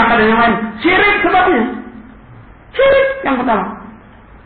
neraka 0.00 0.16
dan 0.16 0.26
yang 0.32 0.40
lain. 0.40 0.56
Syirik 0.80 1.16
sebabnya. 1.20 1.62
Syirik 2.72 3.06
yang 3.28 3.36
pertama. 3.36 3.64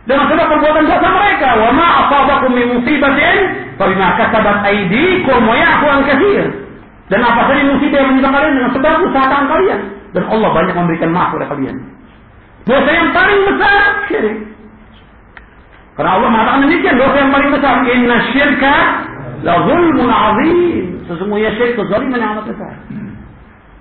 Dengan 0.04 0.26
sebab 0.28 0.46
perbuatan 0.50 0.84
dosa 0.84 1.08
mereka. 1.14 1.48
Wa 1.56 1.70
ma 1.70 1.86
asabakum 2.04 2.50
min 2.52 2.66
musibatin 2.76 3.38
fa 3.78 3.84
bima 3.86 4.08
kasabat 4.18 4.56
aydikum 4.66 5.46
wa 5.46 5.54
ya'fu 5.54 5.86
an 5.86 6.00
katsir. 6.02 6.44
Dan 7.08 7.20
apa 7.22 7.46
saja 7.46 7.62
musibah 7.68 8.00
yang 8.02 8.10
menimpa 8.16 8.30
kalian 8.32 8.52
dengan 8.58 8.72
sebab 8.74 8.94
usaha 9.06 9.26
tangan 9.30 9.46
kalian. 9.48 9.80
Dan 10.14 10.24
Allah 10.28 10.50
banyak 10.50 10.74
memberikan 10.74 11.10
maaf 11.14 11.28
kepada 11.32 11.46
kalian. 11.54 11.76
Dosa 12.64 12.90
yang 12.90 13.08
paling 13.14 13.40
besar 13.44 13.80
syirik. 14.10 14.36
Karena 15.94 16.10
Allah 16.18 16.28
mengatakan 16.32 16.60
demikian 16.66 16.96
dosa 16.98 17.16
yang 17.22 17.32
paling 17.32 17.50
besar. 17.54 17.74
Inna 17.86 18.16
syirka 18.34 18.76
la 19.46 19.54
zulmun 19.62 20.10
azim. 20.10 20.84
Sesungguhnya 21.06 21.54
syirik 21.54 21.76
kezaliman 21.78 22.18
yang 22.18 22.32
amat 22.34 22.46
besar. 22.50 22.72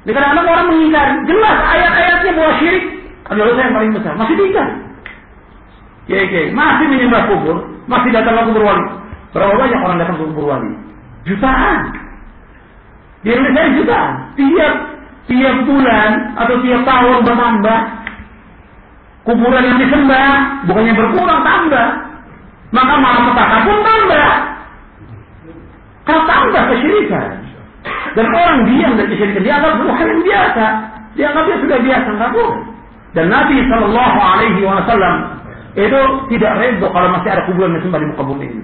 Di 0.03 0.11
kadang-kadang 0.11 0.47
orang 0.51 0.67
mengingkari. 0.71 1.13
Jelas 1.27 1.57
ayat-ayatnya 1.63 2.31
bahwa 2.35 2.53
syirik 2.59 2.85
adalah 3.31 3.51
yang 3.55 3.75
paling 3.75 3.91
besar. 3.95 4.13
Masih 4.19 4.35
tinggal. 4.35 4.67
Ya, 6.11 6.19
ya, 6.27 6.41
masih 6.51 6.85
menyembah 6.91 7.31
kubur, 7.31 7.57
masih 7.87 8.11
datang 8.11 8.35
ke 8.35 8.43
kubur 8.51 8.63
wali. 8.67 8.85
Berapa 9.31 9.55
banyak 9.55 9.79
orang 9.79 9.97
datang 10.03 10.15
ke 10.19 10.23
kubur 10.27 10.45
wali? 10.51 10.71
Jutaan. 11.23 11.77
Di 13.23 13.31
Indonesia 13.31 13.71
jutaan. 13.79 14.11
Tiap 14.35 14.73
tiap 15.27 15.57
bulan 15.63 16.35
atau 16.35 16.55
tiap 16.59 16.81
tahun 16.83 17.17
bertambah 17.23 17.79
kuburan 19.23 19.63
yang 19.63 19.77
disembah 19.79 20.27
bukannya 20.67 20.93
berkurang 20.99 21.41
tambah 21.47 21.87
maka 22.75 22.93
malam 22.99 23.23
petaka 23.31 23.57
pun 23.63 23.77
tambah 23.87 24.31
kalau 26.03 26.21
tambah 26.27 26.63
kesyirikan 26.75 27.27
dan 28.19 28.25
orang 28.35 28.67
diam 28.67 28.91
dari 28.99 29.15
kesyirikan 29.15 29.47
hal 29.47 29.63
yang 29.63 29.72
biasa 30.53 30.65
dianggap 31.17 31.43
dia 31.49 31.57
sudah 31.65 31.77
biasa 31.81 32.09
nggak 32.13 32.31
boleh 32.37 32.61
dan 33.13 33.25
Nabi 33.29 33.57
Shallallahu 33.65 34.17
Alaihi 34.21 34.61
Wasallam 34.61 35.15
itu 35.73 35.99
tidak 36.37 36.51
reda 36.61 36.87
kalau 36.93 37.09
masih 37.09 37.29
ada 37.33 37.41
kuburan 37.49 37.73
yang 37.73 37.81
disembah 37.81 37.99
di 38.01 38.07
muka 38.13 38.23
bumi 38.25 38.45
ini 38.45 38.63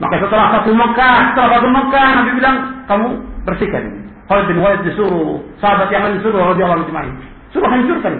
maka 0.00 0.14
setelah 0.20 0.46
satu 0.60 0.70
Mekah 0.76 1.16
setelah 1.32 1.50
satu 1.56 1.68
Mekah 1.72 2.06
Nabi 2.20 2.30
bilang 2.36 2.56
kamu 2.84 3.06
bersihkan 3.48 3.82
ini 3.88 4.00
Khalid 4.28 4.46
bin 4.52 4.58
Walid 4.60 4.80
disuruh 4.84 5.40
sahabat 5.64 5.88
yang 5.88 6.04
lain 6.04 6.20
disuruh 6.20 6.52
radhiyallahu 6.52 6.84
anhu 6.84 7.16
suruh 7.52 7.68
hancurkan 7.68 8.14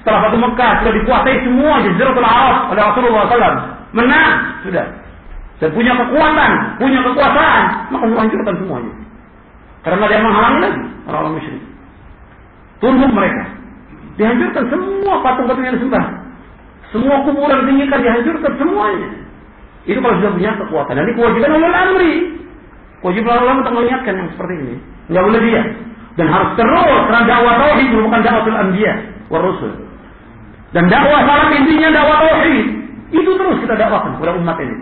setelah 0.00 0.32
Fatu 0.32 0.40
Mekah 0.40 0.80
sudah 0.80 0.92
dikuasai 0.96 1.36
semua 1.44 1.76
Jaziratul 1.84 2.24
Arab 2.24 2.72
oleh 2.72 2.82
Rasulullah 2.88 3.28
SAW. 3.28 3.56
Menang 3.92 4.32
sudah. 4.64 4.86
Dan 5.60 5.76
punya 5.76 5.92
kekuatan, 5.92 6.50
punya 6.80 7.04
kekuasaan, 7.04 7.64
maka 7.92 8.04
menghancurkan 8.08 8.54
semuanya. 8.64 8.92
Karena 9.80 10.04
dia 10.08 10.20
menghalangi 10.20 10.58
lagi 10.60 10.80
orang-orang 11.08 11.34
musyrik. 11.40 11.64
Tunduk 12.80 13.12
mereka. 13.12 13.44
Dihancurkan 14.20 14.64
semua 14.68 15.14
patung-patung 15.24 15.64
yang 15.64 15.76
disembah. 15.80 16.04
Semua 16.92 17.16
kuburan 17.24 17.64
tinggikan 17.64 18.00
dihancurkan 18.04 18.52
semuanya. 18.60 19.08
Itu 19.88 19.98
kalau 20.04 20.16
sudah 20.20 20.32
punya 20.36 20.50
kekuatan. 20.60 20.92
Dan 20.92 21.04
ini 21.08 21.14
kewajiban 21.16 21.50
Allah 21.56 21.72
amri. 21.88 22.12
Kewajiban 23.00 23.32
Allah 23.40 23.54
untuk 23.64 23.72
mengingatkan 23.72 24.14
yang 24.20 24.28
seperti 24.36 24.54
ini. 24.60 24.76
Enggak 25.08 25.24
boleh 25.24 25.40
dia. 25.40 25.62
Dan 26.20 26.26
harus 26.28 26.50
terus 26.58 27.00
karena 27.08 27.22
dakwah 27.24 27.54
tauhid 27.56 27.88
merupakan 27.88 28.20
dakwatul 28.20 28.58
anbiya 28.60 28.92
wa 29.32 29.38
rusul. 29.40 29.72
Dan 30.76 30.84
dakwah 30.92 31.24
salam 31.24 31.48
intinya 31.56 31.88
dakwah 31.96 32.16
tauhid. 32.20 32.66
Itu 33.10 33.30
terus 33.40 33.56
kita 33.64 33.74
dakwakan 33.80 34.20
kepada 34.20 34.32
umat 34.36 34.56
ini. 34.60 34.76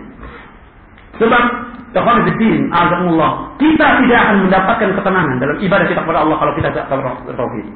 Sebab 1.15 1.43
azamullah. 1.93 3.31
Kita 3.57 3.85
tidak 4.03 4.19
akan 4.21 4.37
mendapatkan 4.45 4.89
ketenangan 4.93 5.35
dalam 5.41 5.57
ibadah 5.57 5.85
kita 5.89 6.01
kepada 6.05 6.19
Allah 6.21 6.37
kalau 6.37 6.53
kita 6.53 6.67
tidak 6.69 6.85
tauhid. 7.33 7.67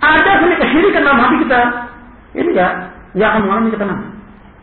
Ada 0.00 0.30
seni 0.40 0.54
kesyirikan 0.56 1.02
dalam 1.04 1.20
hati 1.20 1.36
kita. 1.44 1.60
Ini 2.32 2.48
enggak, 2.56 2.72
enggak 3.12 3.28
akan 3.28 3.40
mengalami 3.44 3.68
ketenangan. 3.74 4.08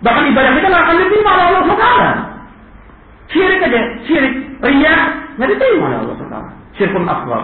Bahkan 0.02 0.24
ibadah 0.34 0.52
kita 0.58 0.68
enggak 0.70 0.84
akan 0.88 0.96
diterima 0.98 1.30
oleh 1.30 1.46
Allah 1.46 1.62
SWT. 1.62 1.88
Syirik 3.28 3.60
aja, 3.60 3.82
syirik, 4.08 4.34
ria, 4.66 4.96
enggak 5.38 5.50
diterima 5.54 5.84
oleh 5.94 5.98
Allah 6.02 6.16
SWT. 6.18 6.38
Syirkun 6.78 7.06
asghar. 7.06 7.44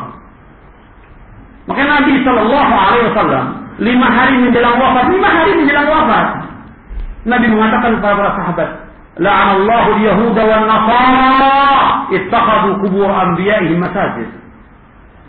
Makanya 1.63 2.03
Nabi 2.03 2.13
Shallallahu 2.28 2.74
Alaihi 2.75 3.06
Wasallam 3.13 3.45
lima 3.81 4.07
hari 4.12 4.35
menjelang 4.38 4.78
wafat, 4.78 5.06
lima 5.09 5.30
hari 5.31 5.51
menjelang 5.57 5.88
wafat. 5.90 6.28
Nabi 7.24 7.47
mengatakan 7.47 7.97
kepada 7.97 8.13
para 8.19 8.31
sahabat, 8.35 8.69
La'anallahu 9.22 9.90
al-yahuda 10.00 10.41
wal 10.41 10.66
nasara 10.66 12.09
ittakhadhu 12.09 12.81
qubur 12.81 13.09
anbiya'ihim 13.09 13.78
masajid. 13.78 14.29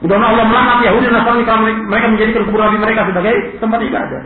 Mudah 0.01 0.21
Allah 0.21 0.45
melaknat 0.45 0.85
Yahudi 0.85 1.09
dan 1.09 1.17
Nasrani 1.17 1.45
mereka 1.89 2.07
menjadikan 2.13 2.43
kubur 2.45 2.61
nabi 2.61 2.77
mereka 2.77 3.09
sebagai 3.09 3.35
tempat 3.57 3.81
ibadah. 3.81 4.23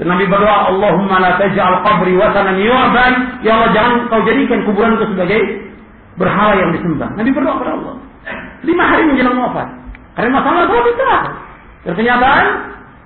Dan 0.00 0.06
Nabi 0.08 0.24
berdoa, 0.30 0.72
Allahumma 0.72 1.20
la 1.20 1.36
taj'al 1.36 1.84
qabri 1.84 2.16
wasanan 2.16 2.58
yu'ban. 2.58 3.12
Ya 3.44 3.60
Allah, 3.60 3.70
jangan 3.76 3.92
kau 4.08 4.22
jadikan 4.24 4.64
kuburan 4.64 4.96
itu 4.96 5.06
sebagai 5.14 5.40
berhala 6.16 6.54
yang 6.58 6.70
disembah. 6.74 7.12
Nabi 7.18 7.30
berdoa 7.34 7.54
kepada 7.60 7.72
Allah. 7.76 7.94
Lima 8.62 8.84
hari 8.88 9.02
menjelang 9.10 9.36
wafat. 9.36 9.68
Karena 10.16 10.30
masalah 10.38 10.60
itu 10.70 10.74
besar. 10.94 11.20
Dan 11.82 11.92
kenyataan, 11.98 12.46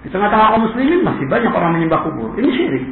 di 0.04 0.08
tengah-tengah 0.12 0.46
kaum 0.52 0.62
muslimin 0.68 1.00
masih 1.02 1.24
banyak 1.26 1.52
orang 1.52 1.70
menyembah 1.74 2.00
kubur. 2.06 2.28
Ini 2.38 2.48
syirik. 2.54 2.84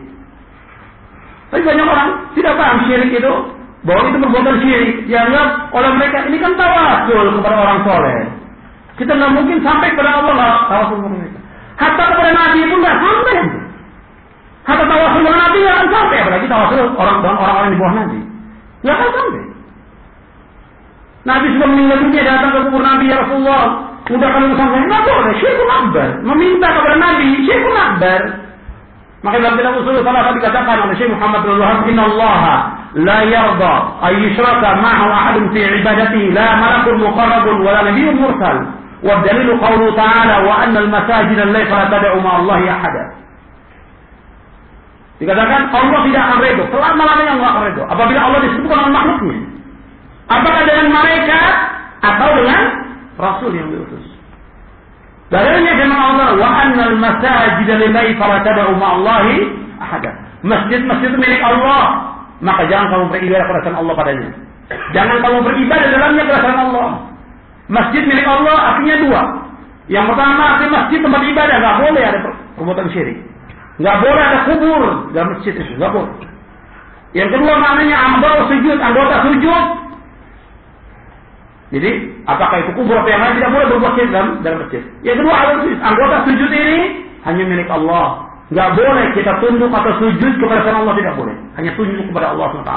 Tapi 1.54 1.62
banyak 1.62 1.87
orang 1.87 2.09
tidak 2.34 2.59
paham 2.59 2.82
syirik 2.82 3.15
itu 3.15 3.32
bahwa 3.87 4.10
itu 4.10 4.19
perbuatan 4.19 4.56
syirik. 4.59 5.06
Dianggap 5.06 5.70
oleh 5.70 5.91
mereka 5.94 6.26
ini 6.26 6.42
kan 6.42 6.50
tawasul 6.59 7.38
kepada 7.38 7.56
orang 7.62 7.78
soleh. 7.87 8.19
Kita 8.98 9.15
nggak 9.15 9.32
mungkin 9.38 9.62
sampai 9.62 9.94
kepada 9.94 10.19
Allah 10.19 10.34
lah 10.34 10.54
tawasul 10.66 10.98
kepada 10.98 11.15
mereka. 11.15 11.38
Hatta 11.78 12.03
kepada 12.10 12.31
Nabi 12.34 12.59
pun 12.66 12.78
nggak 12.82 12.98
sampai. 12.98 13.37
Hatta 14.66 14.82
tawasul 14.82 15.20
kepada 15.22 15.38
Nabi 15.47 15.56
nggak 15.62 15.76
akan 15.78 15.88
sampai. 15.94 16.16
Apalagi 16.26 16.47
tawasul 16.50 16.78
orang 16.98 17.16
orang-orang 17.22 17.71
di 17.71 17.78
bawah 17.78 17.94
Nabi. 18.03 18.19
Nggak 18.82 18.94
akan 18.98 19.10
sampai. 19.15 19.42
Nabi 21.25 21.47
sudah 21.54 21.69
meninggal 21.71 21.98
dunia 22.03 22.22
datang 22.26 22.50
ke 22.50 22.59
kubur 22.66 22.82
Nabi 22.82 23.04
ya 23.09 23.16
Rasulullah 23.22 23.94
Udah 24.04 24.28
kalau 24.28 24.53
sampai 24.53 24.84
nggak 24.84 25.03
boleh, 25.06 25.32
syirkun 25.41 25.71
akbar. 25.71 26.09
Meminta 26.21 26.66
kepada 26.69 26.97
Nabi, 27.00 27.41
syirkun 27.47 27.72
akbar. 27.72 28.21
Maka 29.25 29.41
dalam 29.41 29.57
kitab 29.57 29.81
usul 29.81 30.05
salah 30.05 30.37
dikatakan 30.37 30.85
oleh 30.85 30.95
Syekh 31.01 31.09
Muhammad 31.17 31.49
bin 31.49 31.57
Wahab, 31.57 31.89
Inna 31.89 32.05
Allah 32.12 32.43
la 32.93 33.19
yarda 33.25 33.75
ay 34.05 34.21
yushraka 34.21 34.77
ma'ahu 34.85 35.09
ahadun 35.09 35.49
fi 35.57 35.65
ibadati 35.65 36.29
la 36.37 36.61
malakun 36.61 37.01
muqarrabun 37.01 37.57
wa 37.65 37.71
la 37.73 37.81
nabiyyun 37.89 38.21
mursal. 38.21 38.57
Wa 39.01 39.25
dalilu 39.25 39.57
qawlu 39.65 39.97
ta'ala 39.97 40.45
wa 40.45 40.69
anna 40.69 40.84
al-masajid 40.84 41.41
laysa 41.41 41.73
la 41.73 41.87
tad'u 41.89 42.21
ma'a 42.21 42.37
Allah 42.45 42.59
ahada. 42.69 43.05
Dikatakan 45.25 45.73
Allah 45.73 45.99
tidak 46.05 46.21
akan 46.21 46.39
redo, 46.45 46.63
selama-lamanya 46.69 47.33
Allah 47.41 47.49
akan 47.49 47.63
redo. 47.73 47.83
Apabila 47.89 48.21
Allah 48.29 48.39
disebutkan 48.45 48.77
oleh 48.77 48.93
makhluknya. 48.93 49.37
Apakah 50.29 50.63
dengan 50.69 50.87
mereka 50.93 51.41
atau 52.05 52.29
dengan 52.45 52.61
Rasul 53.17 53.51
yang 53.57 53.73
diutus. 53.73 54.05
Dalilnya 55.33 55.73
firman 55.81 56.01
Allah, 56.01 56.29
"Wa 56.37 56.49
annal 56.69 56.97
masajid 57.01 57.69
lillahi 57.69 58.12
fala 58.21 58.45
tad'u 58.45 58.77
ma'allahi 58.77 59.37
ahada." 59.81 60.11
Masjid-masjid 60.45 61.17
milik 61.17 61.41
Allah, 61.41 62.12
maka 62.45 62.69
jangan 62.69 62.93
kamu 62.93 63.05
beribadah 63.09 63.45
kepada 63.49 63.81
Allah 63.81 63.95
padanya. 63.97 64.31
Jangan 64.93 65.17
kamu 65.25 65.39
beribadah 65.45 65.89
dalamnya 65.89 66.23
kepada 66.29 66.51
Allah. 66.53 66.89
Masjid 67.73 68.03
milik 68.05 68.27
Allah 68.29 68.57
artinya 68.77 68.97
dua. 69.01 69.23
Yang 69.89 70.05
pertama 70.13 70.43
artinya 70.57 70.71
masjid 70.84 70.99
tempat 71.01 71.23
ibadah, 71.25 71.57
nggak 71.61 71.77
boleh 71.81 72.03
ada 72.05 72.19
perbuatan 72.57 72.87
syirik. 72.93 73.19
Nggak 73.81 73.97
boleh 74.01 74.23
ada 74.23 74.39
kubur 74.49 74.83
dalam 75.17 75.29
masjid 75.37 75.53
itu, 75.57 75.73
nggak 75.81 75.93
boleh. 75.93 76.13
Yang 77.15 77.29
kedua 77.39 77.55
maknanya 77.63 77.97
ambal 78.11 78.45
sujud, 78.51 78.79
anggota 78.79 79.17
sujud 79.31 79.65
jadi 81.75 81.91
apakah 82.31 82.62
itu 82.62 82.71
kubur 82.79 82.95
atau 83.03 83.11
yang 83.11 83.19
lain 83.19 83.35
tidak 83.43 83.51
boleh 83.51 83.67
berbuat 83.75 83.93
syirik 83.99 84.11
dalam, 84.15 84.31
dalam 84.47 84.59
masjid. 84.62 84.83
Yang 85.03 85.17
kedua 85.27 85.37
anggota 85.83 86.17
sujud 86.23 86.51
ini 86.54 86.78
hanya 87.27 87.43
milik 87.51 87.66
Allah. 87.66 88.31
Nggak 88.54 88.71
boleh 88.78 89.07
kita 89.19 89.33
tunduk 89.43 89.72
atau 89.75 89.93
sujud 89.98 90.33
kepada 90.39 90.63
selain 90.63 90.87
Allah 90.87 90.95
tidak 90.95 91.15
boleh. 91.19 91.34
Hanya 91.59 91.75
tunduk 91.75 92.07
kepada 92.15 92.31
Allah 92.31 92.47
SWT. 92.54 92.75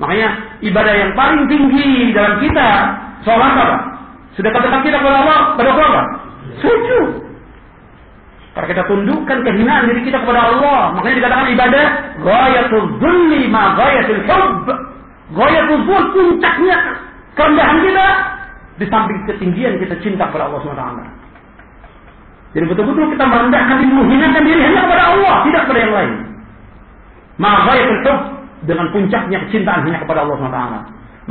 Makanya 0.00 0.28
ibadah 0.64 0.94
yang 0.96 1.12
paling 1.12 1.44
tinggi 1.52 2.16
dalam 2.16 2.40
kita 2.40 2.68
sholat 3.28 3.60
apa? 3.60 3.76
Sudah 4.40 4.50
katakan 4.56 4.80
kita 4.80 4.96
kepada 4.96 5.16
Allah 5.28 5.38
pada 5.60 5.70
apa? 5.76 6.02
Sujud. 6.64 7.28
Karena 8.56 8.68
kita 8.72 8.82
tundukkan 8.88 9.38
kehinaan 9.44 9.84
diri 9.92 10.00
kita 10.08 10.16
kepada 10.24 10.48
Allah. 10.48 10.96
Makanya 10.96 11.16
dikatakan 11.20 11.46
ibadah 11.52 11.84
ghayatul 12.24 12.88
zulli 13.04 13.52
ma 13.52 13.76
ghayatul 13.76 14.22
hubb. 14.24 14.64
Ghayatul 15.36 15.82
zul 15.84 16.04
puncaknya 16.16 17.11
Kerendahan 17.32 17.78
kita 17.80 18.06
di 18.76 18.86
samping 18.88 19.18
ketinggian 19.28 19.80
kita 19.80 19.94
cinta 20.04 20.28
kepada 20.28 20.52
Allah 20.52 20.60
SWT. 20.60 20.84
Jadi 22.52 22.64
betul-betul 22.68 23.16
kita 23.16 23.24
merendahkan 23.24 23.76
diri, 23.80 23.92
menghinakan 23.96 24.42
diri 24.44 24.60
hanya 24.60 24.80
kepada 24.84 25.04
Allah, 25.16 25.34
tidak 25.48 25.60
kepada 25.64 25.80
yang 25.80 25.94
lain. 25.96 26.12
Ma'ghayatul 27.40 28.18
dengan 28.68 28.86
puncaknya 28.92 29.38
kecintaan 29.48 29.88
hanya 29.88 29.98
kepada 30.04 30.28
Allah 30.28 30.36
SWT. 30.36 30.60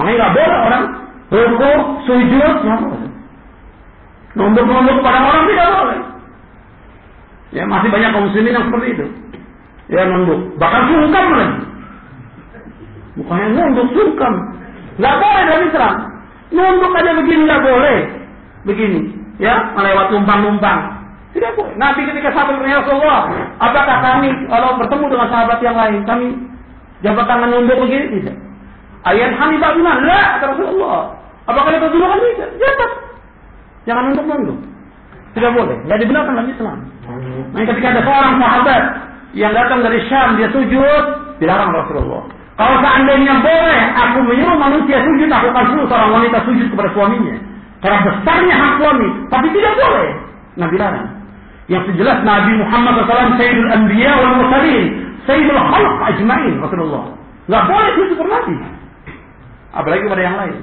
Makanya 0.01 0.17
nggak 0.17 0.33
boleh 0.33 0.59
orang 0.65 0.83
rukuk, 1.29 1.81
sujud. 2.09 2.55
Nunduk-nunduk 4.31 4.95
kepada 5.03 5.19
orang 5.21 5.43
tidak 5.45 5.67
boleh. 5.69 5.99
Ya 7.51 7.63
masih 7.67 7.91
banyak 7.91 8.09
kaum 8.15 8.25
muslimin 8.31 8.55
yang 8.55 8.65
seperti 8.71 8.87
itu. 8.95 9.05
Ya 9.91 10.01
nunduk, 10.07 10.55
bahkan 10.55 10.87
sungkan 10.87 11.25
lagi. 11.35 11.61
Bukannya 13.19 13.47
nunduk 13.51 13.87
sungkan. 13.91 14.33
Gak 15.01 15.15
boleh 15.17 15.41
dalam 15.49 15.63
Islam. 15.65 15.93
Nunduk 16.51 16.93
aja 16.93 17.11
begini 17.15 17.41
nggak 17.47 17.63
boleh. 17.63 17.97
Begini, 18.61 19.01
ya 19.41 19.73
melewat 19.73 20.13
numpang-numpang. 20.13 20.79
Tidak 21.31 21.51
boleh. 21.55 21.73
Nabi 21.79 22.05
ketika 22.05 22.29
sahabat 22.35 22.59
bertanya 22.59 22.83
Rasulullah, 22.83 23.21
apakah 23.57 23.97
kami 24.03 24.29
kalau 24.51 24.75
bertemu 24.77 25.05
dengan 25.09 25.27
sahabat 25.31 25.59
yang 25.63 25.75
lain, 25.79 26.03
kami 26.03 26.27
jabat 27.01 27.25
tangan 27.25 27.49
nunduk 27.49 27.79
begini? 27.87 28.19
Tidak. 28.19 28.35
Ayat 29.01 29.33
Hanifah 29.33 29.71
bilang, 29.73 30.05
la 30.05 30.37
kata 30.37 30.45
Rasulullah. 30.53 30.99
Apakah 31.49 31.71
itu 31.73 31.87
dulu 31.89 32.05
kan 32.05 32.19
bisa? 32.21 32.45
Jabat. 32.59 32.91
Jangan 33.89 34.03
nunduk-nunduk. 34.11 34.59
Tidak 35.31 35.51
boleh. 35.55 35.77
Tidak 35.87 35.99
dibenarkan 36.03 36.33
dalam 36.35 36.49
Islam. 36.51 36.77
Nah, 37.55 37.63
ketika 37.63 37.87
ada 37.95 38.01
seorang 38.03 38.35
sahabat 38.37 38.83
yang 39.31 39.55
datang 39.55 39.79
dari 39.79 39.99
Syam, 40.11 40.35
dia 40.35 40.51
sujud, 40.51 41.03
dilarang 41.39 41.71
Rasulullah. 41.71 42.27
Kalau 42.59 42.77
seandainya 42.83 43.33
boleh, 43.41 43.81
aku 43.95 44.17
menyuruh 44.27 44.57
manusia 44.59 45.01
sujud, 45.01 45.29
aku 45.31 45.47
akan 45.49 45.65
suruh 45.73 45.87
seorang 45.87 46.11
wanita 46.13 46.37
sujud 46.45 46.67
kepada 46.69 46.89
suaminya. 46.93 47.35
Karena 47.81 47.97
besarnya 48.05 48.55
hak 48.55 48.73
suami. 48.77 49.07
Tapi 49.33 49.47
tidak 49.49 49.73
boleh. 49.73 50.09
Nabi 50.59 50.75
larang. 50.77 51.09
Yang 51.65 51.83
sejelas 51.93 52.19
Nabi 52.21 52.51
Muhammad 52.61 52.93
SAW 53.07 53.39
Sayyidul 53.39 53.71
Anbiya 53.73 54.11
wal 54.21 54.35
Mursalin. 54.37 54.85
Sayyidul 55.25 55.57
Khalq 55.57 55.95
Ajmain 56.13 56.53
Rasulullah. 56.61 57.05
Nggak 57.49 57.63
boleh 57.65 57.89
sujud 57.97 58.15
kepada 58.19 58.31
Nabi. 58.37 58.55
Apalagi 59.71 60.03
pada 60.05 60.21
yang 60.21 60.37
lain. 60.37 60.57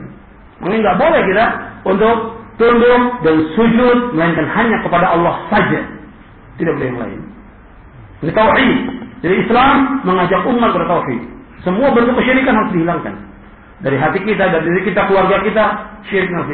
Mungkin 0.63 0.79
nggak 0.85 0.99
boleh 0.99 1.21
kita 1.27 1.47
untuk 1.87 2.17
tunduk 2.59 3.03
dan 3.23 3.37
sujud 3.55 3.99
melainkan 4.15 4.47
hanya 4.55 4.77
kepada 4.83 5.07
Allah 5.15 5.35
saja. 5.51 5.81
Tidak 6.59 6.73
boleh 6.75 6.89
yang 6.91 7.01
lain. 7.03 7.21
Ini 8.23 8.33
tauhid. 8.35 8.79
Jadi 9.23 9.35
Islam 9.47 10.03
mengajak 10.07 10.43
umat 10.47 10.71
bertauhid. 10.75 11.38
Semua 11.67 11.91
bentuk 11.91 12.15
kesyirikan 12.15 12.55
harus 12.55 12.71
dihilangkan. 12.71 13.15
Dari 13.83 13.99
hati 13.99 14.23
kita, 14.23 14.51
dari 14.51 14.63
diri 14.63 14.83
kita, 14.87 15.11
keluarga 15.11 15.43
kita, 15.43 15.65
syirik 16.07 16.31
harus 16.31 16.47